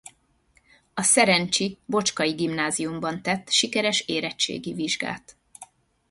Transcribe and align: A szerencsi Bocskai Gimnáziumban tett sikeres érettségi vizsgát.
A 0.93 1.01
szerencsi 1.03 1.77
Bocskai 1.85 2.31
Gimnáziumban 2.31 3.21
tett 3.21 3.49
sikeres 3.49 3.99
érettségi 4.05 4.73
vizsgát. 4.73 5.37